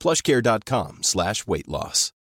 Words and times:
plushcare.com 0.00 0.98
slash 1.02 1.44
weight 1.46 1.68
loss. 1.68 2.12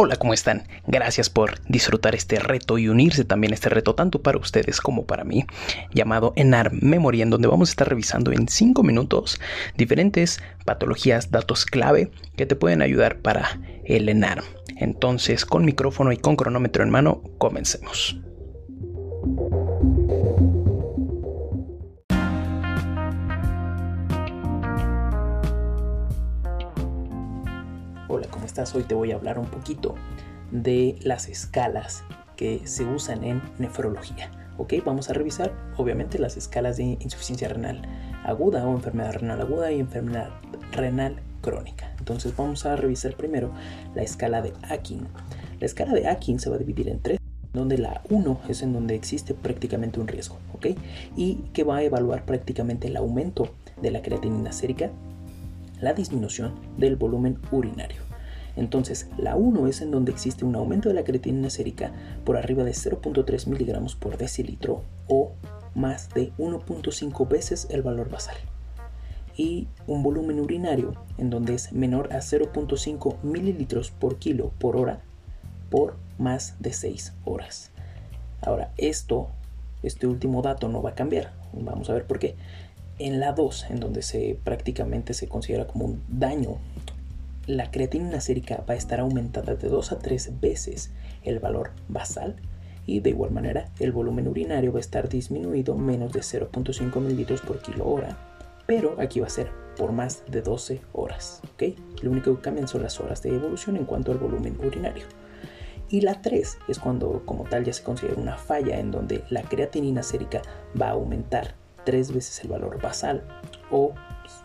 Hola, 0.00 0.16
¿cómo 0.16 0.32
están? 0.32 0.68
Gracias 0.86 1.28
por 1.28 1.60
disfrutar 1.66 2.14
este 2.14 2.38
reto 2.38 2.78
y 2.78 2.88
unirse 2.88 3.24
también 3.24 3.52
a 3.52 3.54
este 3.54 3.68
reto 3.68 3.96
tanto 3.96 4.22
para 4.22 4.38
ustedes 4.38 4.80
como 4.80 5.06
para 5.06 5.24
mí, 5.24 5.44
llamado 5.92 6.34
ENAR 6.36 6.72
Memory, 6.72 7.22
en 7.22 7.30
donde 7.30 7.48
vamos 7.48 7.70
a 7.70 7.72
estar 7.72 7.88
revisando 7.88 8.30
en 8.30 8.46
5 8.46 8.84
minutos 8.84 9.40
diferentes 9.76 10.40
patologías, 10.64 11.32
datos 11.32 11.64
clave 11.64 12.12
que 12.36 12.46
te 12.46 12.54
pueden 12.54 12.80
ayudar 12.80 13.22
para 13.22 13.60
el 13.84 14.08
ENAR. 14.08 14.44
Entonces, 14.76 15.44
con 15.44 15.64
micrófono 15.64 16.12
y 16.12 16.18
con 16.18 16.36
cronómetro 16.36 16.84
en 16.84 16.90
mano, 16.90 17.22
comencemos. 17.38 18.20
Hoy 28.58 28.82
te 28.82 28.96
voy 28.96 29.12
a 29.12 29.14
hablar 29.14 29.38
un 29.38 29.46
poquito 29.46 29.94
de 30.50 30.98
las 31.02 31.28
escalas 31.28 32.02
que 32.36 32.66
se 32.66 32.84
usan 32.84 33.22
en 33.22 33.40
nefrología. 33.60 34.32
Ok, 34.56 34.74
vamos 34.84 35.08
a 35.08 35.12
revisar 35.12 35.52
obviamente 35.76 36.18
las 36.18 36.36
escalas 36.36 36.76
de 36.76 36.98
insuficiencia 36.98 37.46
renal 37.46 37.82
aguda 38.24 38.66
o 38.66 38.74
enfermedad 38.74 39.12
renal 39.12 39.40
aguda 39.42 39.70
y 39.70 39.78
enfermedad 39.78 40.30
renal 40.72 41.22
crónica. 41.40 41.94
Entonces 42.00 42.34
vamos 42.36 42.66
a 42.66 42.74
revisar 42.74 43.14
primero 43.14 43.52
la 43.94 44.02
escala 44.02 44.42
de 44.42 44.52
Akin. 44.68 45.06
La 45.60 45.66
escala 45.66 45.92
de 45.92 46.08
Akin 46.08 46.40
se 46.40 46.50
va 46.50 46.56
a 46.56 46.58
dividir 46.58 46.88
en 46.88 46.98
tres, 47.00 47.20
donde 47.52 47.78
la 47.78 48.02
1 48.10 48.40
es 48.48 48.62
en 48.62 48.72
donde 48.72 48.96
existe 48.96 49.34
prácticamente 49.34 50.00
un 50.00 50.08
riesgo, 50.08 50.36
¿ok? 50.52 50.66
Y 51.16 51.36
que 51.52 51.62
va 51.62 51.76
a 51.76 51.82
evaluar 51.84 52.24
prácticamente 52.24 52.88
el 52.88 52.96
aumento 52.96 53.50
de 53.80 53.92
la 53.92 54.02
creatinina 54.02 54.50
sérica, 54.50 54.90
la 55.80 55.92
disminución 55.92 56.56
del 56.76 56.96
volumen 56.96 57.38
urinario. 57.52 58.07
Entonces, 58.58 59.06
la 59.16 59.36
1 59.36 59.68
es 59.68 59.82
en 59.82 59.92
donde 59.92 60.10
existe 60.10 60.44
un 60.44 60.56
aumento 60.56 60.88
de 60.88 60.94
la 60.96 61.04
creatinina 61.04 61.48
sérica 61.48 61.92
por 62.24 62.36
arriba 62.36 62.64
de 62.64 62.72
0.3 62.72 63.46
miligramos 63.46 63.94
por 63.94 64.18
decilitro 64.18 64.82
o 65.06 65.32
más 65.76 66.08
de 66.10 66.32
1.5 66.38 67.28
veces 67.28 67.68
el 67.70 67.82
valor 67.82 68.10
basal. 68.10 68.34
Y 69.36 69.68
un 69.86 70.02
volumen 70.02 70.40
urinario 70.40 70.94
en 71.18 71.30
donde 71.30 71.54
es 71.54 71.72
menor 71.72 72.12
a 72.12 72.16
0.5 72.16 73.22
mililitros 73.22 73.92
por 73.92 74.18
kilo 74.18 74.50
por 74.58 74.76
hora 74.76 75.02
por 75.70 75.94
más 76.18 76.56
de 76.58 76.72
6 76.72 77.12
horas. 77.24 77.70
Ahora, 78.42 78.72
esto, 78.76 79.28
este 79.84 80.08
último 80.08 80.42
dato 80.42 80.68
no 80.68 80.82
va 80.82 80.90
a 80.90 80.94
cambiar. 80.96 81.32
Vamos 81.52 81.90
a 81.90 81.92
ver 81.92 82.06
por 82.06 82.18
qué. 82.18 82.34
En 82.98 83.20
la 83.20 83.30
2, 83.30 83.66
en 83.70 83.78
donde 83.78 84.02
se 84.02 84.36
prácticamente 84.42 85.14
se 85.14 85.28
considera 85.28 85.68
como 85.68 85.84
un 85.84 86.02
daño, 86.08 86.58
la 87.48 87.70
creatinina 87.70 88.20
sérica 88.20 88.62
va 88.68 88.74
a 88.74 88.76
estar 88.76 89.00
aumentada 89.00 89.54
de 89.54 89.68
2 89.68 89.92
a 89.92 89.98
3 89.98 90.38
veces 90.38 90.92
el 91.22 91.40
valor 91.40 91.70
basal 91.88 92.36
y 92.84 93.00
de 93.00 93.10
igual 93.10 93.30
manera 93.30 93.70
el 93.80 93.90
volumen 93.90 94.28
urinario 94.28 94.70
va 94.70 94.78
a 94.78 94.80
estar 94.80 95.08
disminuido 95.08 95.74
menos 95.74 96.12
de 96.12 96.20
0.5 96.20 97.00
mililitros 97.00 97.40
por 97.40 97.60
kilo 97.62 97.88
hora, 97.88 98.18
pero 98.66 99.00
aquí 99.00 99.20
va 99.20 99.28
a 99.28 99.30
ser 99.30 99.50
por 99.78 99.92
más 99.92 100.24
de 100.28 100.42
12 100.42 100.82
horas. 100.92 101.40
¿ok? 101.54 101.74
Lo 102.02 102.10
único 102.10 102.36
que 102.36 102.42
cambian 102.42 102.68
son 102.68 102.82
las 102.82 103.00
horas 103.00 103.22
de 103.22 103.30
evolución 103.30 103.78
en 103.78 103.86
cuanto 103.86 104.12
al 104.12 104.18
volumen 104.18 104.58
urinario. 104.62 105.06
Y 105.88 106.02
la 106.02 106.20
3 106.20 106.58
es 106.68 106.78
cuando 106.78 107.22
como 107.24 107.44
tal 107.44 107.64
ya 107.64 107.72
se 107.72 107.82
considera 107.82 108.20
una 108.20 108.36
falla 108.36 108.78
en 108.78 108.90
donde 108.90 109.24
la 109.30 109.42
creatinina 109.42 110.02
sérica 110.02 110.42
va 110.78 110.88
a 110.88 110.92
aumentar 110.92 111.54
tres 111.86 112.12
veces 112.12 112.44
el 112.44 112.50
valor 112.50 112.78
basal 112.82 113.26
o 113.70 113.94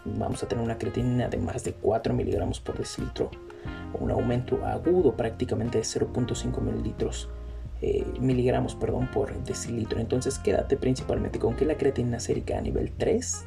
pues, 0.03 0.17
vamos 0.17 0.41
a 0.43 0.47
tener 0.47 0.63
una 0.63 0.77
creatinina 0.77 1.27
de 1.27 1.37
más 1.37 1.63
de 1.63 1.73
4 1.73 2.13
miligramos 2.13 2.59
por 2.59 2.77
decilitro 2.77 3.29
un 3.99 4.11
aumento 4.11 4.65
agudo 4.65 5.15
prácticamente 5.15 5.77
de 5.77 5.83
0.5 5.83 6.61
mililitros 6.61 7.29
eh, 7.81 8.05
miligramos 8.19 8.75
perdón, 8.75 9.09
por 9.11 9.37
decilitro. 9.43 9.99
Entonces 9.99 10.39
quédate 10.39 10.77
principalmente 10.77 11.37
con 11.37 11.55
que 11.55 11.65
la 11.65 11.75
creatinina 11.75 12.19
sérica 12.19 12.57
a 12.57 12.61
nivel 12.61 12.91
3 12.97 13.45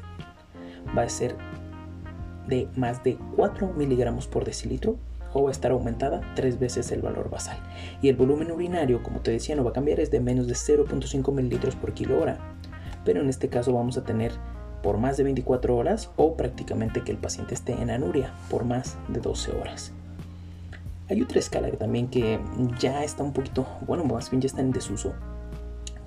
va 0.95 1.01
a 1.01 1.09
ser 1.09 1.35
de 2.47 2.67
más 2.75 3.03
de 3.03 3.17
4 3.35 3.73
miligramos 3.73 4.27
por 4.27 4.45
decilitro 4.45 4.97
o 5.33 5.43
va 5.43 5.49
a 5.49 5.51
estar 5.51 5.71
aumentada 5.71 6.21
tres 6.35 6.59
veces 6.59 6.91
el 6.91 7.01
valor 7.01 7.29
basal. 7.29 7.57
Y 8.01 8.09
el 8.09 8.15
volumen 8.15 8.51
urinario, 8.51 9.03
como 9.03 9.19
te 9.19 9.31
decía, 9.31 9.55
no 9.55 9.63
va 9.63 9.71
a 9.71 9.73
cambiar, 9.73 9.99
es 9.99 10.11
de 10.11 10.19
menos 10.19 10.47
de 10.47 10.53
0.5 10.53 11.33
mililitros 11.33 11.75
por 11.75 11.93
kilo 11.93 12.19
hora 12.21 12.37
pero 13.07 13.21
en 13.21 13.29
este 13.29 13.47
caso 13.47 13.71
vamos 13.71 13.97
a 13.97 14.03
tener 14.03 14.33
por 14.83 14.97
más 14.97 15.17
de 15.17 15.23
24 15.23 15.75
horas 15.75 16.11
o 16.15 16.35
prácticamente 16.35 17.01
que 17.03 17.11
el 17.11 17.17
paciente 17.17 17.53
esté 17.53 17.73
en 17.73 17.89
anuria 17.89 18.33
por 18.49 18.65
más 18.65 18.97
de 19.07 19.19
12 19.19 19.51
horas. 19.51 19.91
Hay 21.09 21.21
otra 21.21 21.39
escala 21.39 21.71
también 21.71 22.09
que 22.09 22.39
ya 22.79 23.03
está 23.03 23.23
un 23.23 23.33
poquito, 23.33 23.65
bueno, 23.87 24.03
más 24.03 24.29
bien 24.29 24.41
ya 24.41 24.47
está 24.47 24.61
en 24.61 24.71
desuso, 24.71 25.13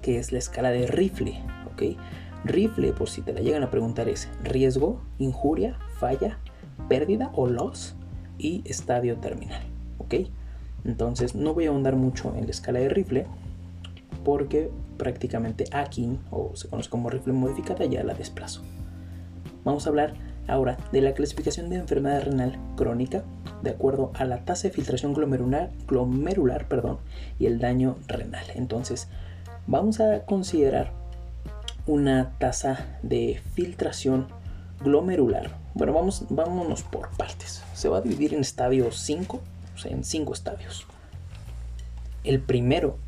que 0.03 0.19
es 0.19 0.31
la 0.33 0.39
escala 0.39 0.71
de 0.71 0.87
rifle, 0.87 1.41
¿ok? 1.73 1.97
Rifle, 2.45 2.93
por 2.93 3.09
si 3.09 3.23
te 3.23 3.33
la 3.33 3.41
llegan 3.41 3.63
a 3.63 3.71
preguntar, 3.71 4.09
es 4.09 4.29
riesgo, 4.43 5.01
injuria, 5.19 5.79
falla, 5.99 6.39
pérdida 6.89 7.31
o 7.35 7.47
loss 7.47 7.97
y 8.39 8.63
estadio 8.67 9.17
terminal, 9.17 9.63
¿ok? 9.99 10.15
Entonces 10.85 11.35
no 11.35 11.55
voy 11.55 11.67
a 11.67 11.71
ahondar 11.71 11.97
mucho 11.97 12.35
en 12.37 12.45
la 12.45 12.51
escala 12.51 12.81
de 12.81 12.89
rifle 12.89 13.27
porque 14.25 14.71
prácticamente 14.97 15.65
Akin, 15.73 16.19
o 16.31 16.53
se 16.55 16.69
conoce 16.69 16.91
como 16.91 17.11
rifle 17.11 17.33
modificada, 17.33 17.85
ya 17.85 18.03
la 18.05 18.15
desplazo. 18.15 18.63
Vamos 19.65 19.87
a 19.87 19.91
hablar 19.91 20.15
ahora 20.47 20.77
de 20.93 21.01
la 21.01 21.13
clasificación 21.13 21.71
de 21.71 21.77
enfermedad 21.77 22.25
renal 22.25 22.59
crónica 22.77 23.23
de 23.63 23.71
acuerdo 23.71 24.11
a 24.15 24.25
la 24.25 24.45
tasa 24.45 24.69
de 24.69 24.75
filtración 24.75 25.13
glomerular, 25.13 25.71
glomerular 25.87 26.67
perdón, 26.67 26.99
y 27.39 27.47
el 27.47 27.59
daño 27.59 27.97
renal. 28.07 28.45
Entonces, 28.55 29.09
vamos 29.67 30.01
a 30.01 30.25
considerar 30.25 30.93
una 31.87 32.33
tasa 32.39 32.99
de 33.03 33.41
filtración 33.55 34.29
glomerular. 34.83 35.51
Bueno, 35.75 35.93
vamos, 35.93 36.25
vámonos 36.29 36.83
por 36.83 37.11
partes. 37.17 37.63
Se 37.75 37.89
va 37.89 37.99
a 37.99 38.01
dividir 38.01 38.35
en 38.35 38.41
estadios 38.41 38.99
5, 38.99 39.41
o 39.75 39.79
sea, 39.79 39.93
en 39.93 40.05
5 40.05 40.33
estadios. 40.33 40.87
El 42.25 42.41
primero 42.41 42.99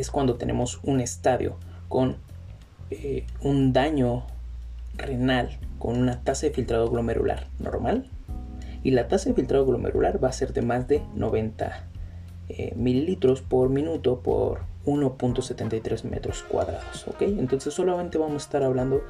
es 0.00 0.10
cuando 0.10 0.36
tenemos 0.36 0.80
un 0.82 1.00
estadio 1.00 1.56
con 1.88 2.16
eh, 2.90 3.26
un 3.42 3.72
daño 3.72 4.24
renal 4.96 5.58
con 5.78 5.98
una 5.98 6.22
tasa 6.22 6.46
de 6.46 6.52
filtrado 6.52 6.88
glomerular 6.88 7.48
normal 7.58 8.08
y 8.82 8.92
la 8.92 9.08
tasa 9.08 9.28
de 9.28 9.34
filtrado 9.34 9.66
glomerular 9.66 10.22
va 10.22 10.28
a 10.28 10.32
ser 10.32 10.52
de 10.52 10.62
más 10.62 10.86
de 10.88 11.02
90 11.14 11.88
eh, 12.48 12.72
mililitros 12.76 13.42
por 13.42 13.68
minuto 13.68 14.20
por 14.20 14.60
1.73 14.84 16.04
metros 16.04 16.44
cuadrados. 16.44 17.06
¿ok? 17.08 17.22
Entonces 17.22 17.74
solamente 17.74 18.18
vamos 18.18 18.44
a 18.44 18.46
estar 18.46 18.62
hablando 18.62 19.02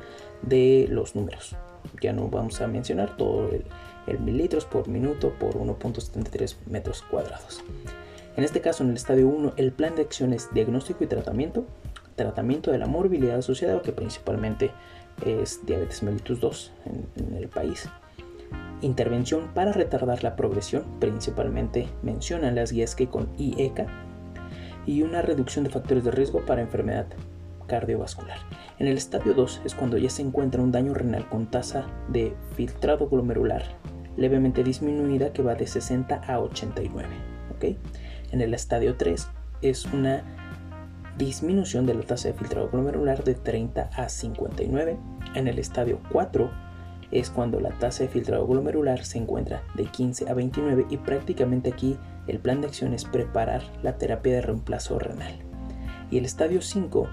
de 0.43 0.87
los 0.91 1.15
números. 1.15 1.55
Ya 2.01 2.13
no 2.13 2.29
vamos 2.29 2.61
a 2.63 2.67
mencionar 2.67 3.17
todo 3.17 3.51
el, 3.51 3.65
el 4.07 4.19
mililitros 4.19 4.65
por 4.65 4.89
minuto 4.89 5.35
por 5.39 5.55
1.73 5.55 6.57
metros 6.67 7.03
cuadrados. 7.03 7.63
En 8.37 8.45
este 8.45 8.61
caso, 8.61 8.85
en 8.85 8.91
el 8.91 8.97
estadio 8.97 9.29
1, 9.29 9.55
el 9.57 9.73
plan 9.73 9.95
de 9.95 10.03
acción 10.03 10.33
es 10.33 10.53
diagnóstico 10.53 11.03
y 11.03 11.07
tratamiento, 11.07 11.67
tratamiento 12.17 12.71
de 12.71 12.79
la 12.79 12.87
morbilidad 12.87 13.39
asociada, 13.39 13.81
que 13.81 13.93
principalmente 13.93 14.71
es 15.25 15.65
diabetes 15.65 16.03
mellitus 16.03 16.41
2 16.41 16.73
en, 16.85 17.27
en 17.27 17.35
el 17.35 17.49
país. 17.49 17.89
Intervención 18.83 19.49
para 19.55 19.73
retardar 19.73 20.23
la 20.23 20.37
progresión, 20.37 20.85
principalmente 21.01 21.89
mencionan 22.03 22.55
las 22.55 22.73
guías 22.73 22.95
que 22.95 23.09
con 23.09 23.31
IECA, 23.39 23.87
y 24.85 25.03
una 25.03 25.23
reducción 25.23 25.65
de 25.65 25.71
factores 25.71 26.05
de 26.05 26.11
riesgo 26.11 26.45
para 26.45 26.63
enfermedad 26.63 27.07
cardiovascular. 27.67 28.39
En 28.79 28.87
el 28.87 28.97
estadio 28.97 29.35
2 29.35 29.63
es 29.65 29.75
cuando 29.75 29.99
ya 29.99 30.11
se 30.11 30.23
encuentra 30.23 30.63
un 30.63 30.73
daño 30.73 30.95
renal 30.95 31.29
con 31.29 31.51
tasa 31.51 31.87
de 32.09 32.35
filtrado 32.55 33.09
glomerular 33.09 33.65
levemente 34.17 34.63
disminuida 34.63 35.33
que 35.33 35.43
va 35.43 35.55
de 35.55 35.67
60 35.67 36.17
a 36.17 36.41
89. 36.41 37.09
¿ok? 37.55 37.77
En 38.37 38.43
el 38.43 38.53
estadio 38.53 38.97
3 38.99 39.29
es 39.63 39.87
una 39.87 40.23
disminución 41.17 41.87
de 41.87 41.95
la 41.95 42.03
tasa 42.03 42.29
de 42.29 42.35
filtrado 42.35 42.69
glomerular 42.69 43.25
de 43.25 43.33
30 43.33 43.89
a 43.97 44.11
59. 44.11 44.99
En 45.35 45.49
el 45.49 45.59
estadio 45.59 46.01
4 46.13 46.51
es 47.13 47.31
cuando 47.31 47.61
la 47.61 47.71
tasa 47.79 48.03
de 48.03 48.11
filtrado 48.11 48.47
glomerular 48.47 49.07
se 49.07 49.17
encuentra 49.17 49.63
de 49.75 49.87
15 49.87 50.29
a 50.29 50.35
29 50.35 50.85
y 50.91 50.99
prácticamente 50.99 51.73
aquí 51.73 51.97
el 52.27 52.39
plan 52.39 52.61
de 52.61 52.67
acción 52.67 52.93
es 52.93 53.07
preparar 53.07 53.63
la 53.83 53.97
terapia 53.97 54.35
de 54.35 54.43
reemplazo 54.43 54.99
renal. 54.99 55.33
Y 56.11 56.19
el 56.19 56.27
estadio 56.27 56.61
5 56.61 57.09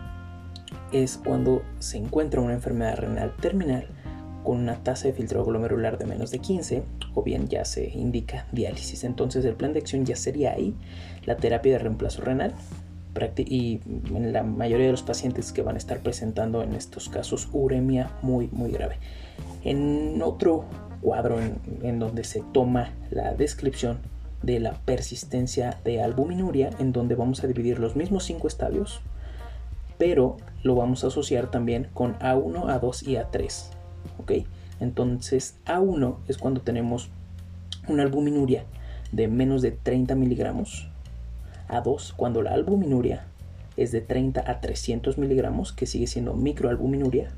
es 0.91 1.21
cuando 1.23 1.61
se 1.79 1.99
encuentra 1.99 2.41
una 2.41 2.55
enfermedad 2.55 2.97
renal 2.97 3.33
terminal 3.37 3.87
con 4.44 4.57
una 4.57 4.84
tasa 4.84 5.07
de 5.07 5.13
filtrado 5.13 5.45
glomerular 5.45 5.98
de 5.98 6.06
menos 6.06 6.31
de 6.31 6.40
15 6.40 6.84
o 7.13 7.24
bien 7.24 7.48
ya 7.48 7.66
se 7.66 7.90
indica 7.90 8.48
diálisis. 8.51 9.04
Entonces 9.04 9.45
el 9.45 9.56
plan 9.56 9.74
de 9.74 9.80
acción 9.80 10.06
ya 10.06 10.16
sería 10.16 10.54
ahí 10.54 10.75
la 11.25 11.38
terapia 11.38 11.74
de 11.74 11.80
reemplazo 11.80 12.22
renal 12.22 12.54
y 13.38 13.80
en 13.86 14.34
la 14.34 14.44
mayoría 14.44 14.88
de 14.88 14.92
los 14.92 15.04
pacientes 15.04 15.51
que 15.51 15.62
van 15.62 15.75
a 15.75 15.78
estar 15.78 16.00
presentando 16.00 16.63
en 16.63 16.74
estos 16.74 17.10
casos 17.10 17.48
uremia 17.54 18.12
muy 18.22 18.50
muy 18.51 18.72
grave. 18.72 18.98
En 19.63 20.22
otro 20.24 20.66
cuadro 21.01 21.40
en, 21.40 21.60
en 21.84 22.00
donde 22.00 22.24
se 22.24 22.44
toma 22.54 22.92
la 23.12 23.34
descripción 23.34 24.00
de 24.42 24.60
la 24.60 24.74
persistencia 24.74 25.78
de 25.86 26.01
albuminuria 26.01 26.72
en 26.80 26.92
donde 26.92 27.16
vamos 27.16 27.44
a 27.44 27.48
dividir 27.48 27.80
los 27.80 27.95
mismos 27.95 28.25
cinco 28.25 28.48
estadios 28.48 29.01
pero 29.98 30.38
lo 30.63 30.75
vamos 30.75 31.04
a 31.04 31.07
asociar 31.07 31.51
también 31.51 31.88
con 31.94 32.18
A1, 32.19 32.66
A2 32.66 33.07
y 33.07 33.16
A3 33.16 33.82
¿ok? 34.19 34.31
Entonces 34.79 35.55
A1 35.65 36.17
es 36.27 36.38
cuando 36.38 36.61
tenemos 36.61 37.09
una 37.88 38.03
albuminuria 38.03 38.65
de 39.11 39.27
menos 39.27 39.61
de 39.61 39.71
30 39.71 40.15
miligramos. 40.15 40.89
A2 41.69 42.13
cuando 42.15 42.41
la 42.41 42.51
albuminuria 42.51 43.25
es 43.77 43.91
de 43.91 44.01
30 44.01 44.44
a 44.50 44.59
300 44.59 45.17
miligramos, 45.17 45.73
que 45.73 45.85
sigue 45.85 46.07
siendo 46.07 46.33
microalbuminuria. 46.33 47.29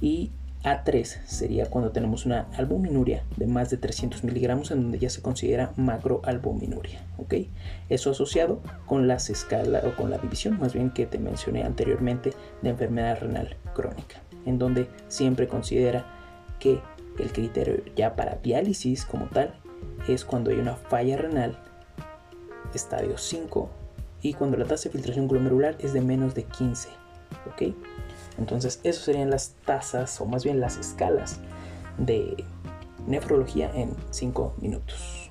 Y 0.00 0.30
A3 0.62 1.04
sería 1.24 1.66
cuando 1.66 1.90
tenemos 1.90 2.26
una 2.26 2.48
albuminuria 2.56 3.22
de 3.36 3.46
más 3.46 3.70
de 3.70 3.76
300 3.76 4.24
miligramos, 4.24 4.70
en 4.70 4.82
donde 4.82 4.98
ya 4.98 5.10
se 5.10 5.22
considera 5.22 5.72
macroalbuminuria. 5.76 7.00
¿ok? 7.18 7.34
Eso 7.88 8.10
asociado 8.10 8.60
con 8.86 9.08
las 9.08 9.30
escalas 9.30 9.84
o 9.84 9.96
con 9.96 10.10
la 10.10 10.18
división, 10.18 10.58
más 10.58 10.74
bien 10.74 10.90
que 10.90 11.06
te 11.06 11.18
mencioné 11.18 11.62
anteriormente, 11.62 12.32
de 12.62 12.70
enfermedad 12.70 13.20
renal 13.20 13.56
crónica 13.74 14.25
en 14.46 14.58
donde 14.58 14.88
siempre 15.08 15.48
considera 15.48 16.06
que 16.58 16.80
el 17.18 17.32
criterio 17.32 17.82
ya 17.94 18.16
para 18.16 18.36
diálisis 18.36 19.04
como 19.04 19.26
tal 19.26 19.54
es 20.08 20.24
cuando 20.24 20.50
hay 20.50 20.58
una 20.58 20.76
falla 20.76 21.16
renal, 21.16 21.58
estadio 22.74 23.18
5, 23.18 23.68
y 24.22 24.34
cuando 24.34 24.56
la 24.56 24.64
tasa 24.64 24.88
de 24.88 24.92
filtración 24.92 25.28
glomerular 25.28 25.76
es 25.78 25.92
de 25.92 26.00
menos 26.00 26.34
de 26.34 26.44
15. 26.44 26.88
¿Ok? 27.52 27.74
Entonces, 28.38 28.80
esas 28.82 29.04
serían 29.04 29.30
las 29.30 29.54
tasas, 29.64 30.20
o 30.20 30.26
más 30.26 30.44
bien 30.44 30.60
las 30.60 30.76
escalas 30.76 31.40
de 31.98 32.44
nefrología 33.06 33.70
en 33.74 33.94
5 34.10 34.56
minutos. 34.60 35.30